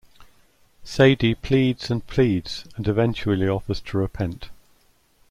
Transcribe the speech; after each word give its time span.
Sadie 0.83 1.35
pleads 1.35 1.91
and 1.91 2.07
pleads 2.07 2.65
and 2.75 2.87
eventually 2.87 3.47
offers 3.47 3.79
to 3.81 3.97
repent. 3.99 4.49